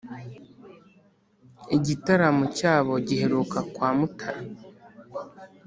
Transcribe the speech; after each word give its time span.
Igitaramo 1.77 2.45
cyabo 2.57 2.93
giheruka 3.07 3.57
kwa 3.73 3.89
Mutara 3.97 4.41